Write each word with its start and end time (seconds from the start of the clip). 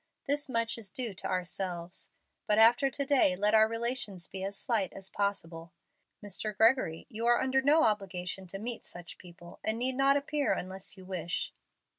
This 0.25 0.49
much 0.49 0.79
is 0.79 0.89
due 0.89 1.13
to 1.13 1.27
ourselves. 1.27 2.09
But 2.47 2.57
after 2.57 2.89
to 2.89 3.05
day 3.05 3.35
let 3.35 3.53
our 3.53 3.67
relations 3.67 4.27
be 4.27 4.43
as 4.43 4.57
slight 4.57 4.91
as 4.93 5.11
possible. 5.11 5.73
Mr. 6.25 6.57
Gregory, 6.57 7.05
you 7.07 7.27
are 7.27 7.39
under 7.39 7.61
no 7.61 7.83
obligation 7.83 8.47
to 8.47 8.57
meet 8.57 8.83
such 8.83 9.19
people, 9.19 9.59
and 9.63 9.77
need 9.77 9.93
not 9.93 10.17
appear 10.17 10.53
unless 10.53 10.97
you 10.97 11.05
wish." 11.05 11.53